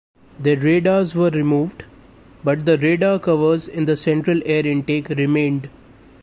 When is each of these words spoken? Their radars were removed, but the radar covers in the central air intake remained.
Their 0.39 0.57
radars 0.57 1.13
were 1.13 1.29
removed, 1.29 1.85
but 2.43 2.65
the 2.65 2.75
radar 2.79 3.19
covers 3.19 3.67
in 3.67 3.85
the 3.85 3.95
central 3.95 4.41
air 4.47 4.65
intake 4.65 5.09
remained. 5.09 5.69